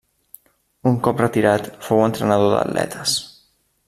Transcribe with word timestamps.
Un 0.91 0.95
cop 1.07 1.21
retirat 1.23 1.69
fou 1.89 2.01
entrenador 2.09 2.57
d'atletes. 2.57 3.15